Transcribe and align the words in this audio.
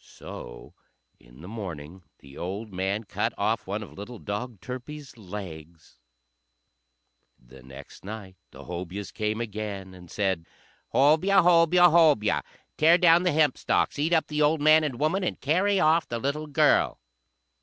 So 0.00 0.72
in 1.20 1.42
the 1.42 1.48
morning 1.48 2.04
the 2.20 2.38
old 2.38 2.72
man 2.72 3.04
cut 3.04 3.34
off 3.36 3.66
one 3.66 3.82
of 3.82 3.92
little 3.92 4.18
dog 4.18 4.62
Turpie's 4.62 5.18
legs. 5.18 5.98
The 7.38 7.62
next 7.62 8.02
night 8.02 8.36
the 8.52 8.64
Hobyahs 8.64 9.12
came 9.12 9.38
again, 9.38 9.92
and 9.92 10.10
said, 10.10 10.46
"Hobyah! 10.94 11.42
Hobyah! 11.42 11.90
Hobyah! 11.90 12.40
Tear 12.78 12.96
down 12.96 13.24
the 13.24 13.32
hempstalks, 13.32 13.98
eat 13.98 14.14
up 14.14 14.28
the 14.28 14.40
old 14.40 14.62
man 14.62 14.82
and 14.82 14.98
woman, 14.98 15.22
and 15.22 15.38
carry 15.42 15.78
off 15.78 16.08
the 16.08 16.18
little 16.18 16.46
girl!" 16.46 16.98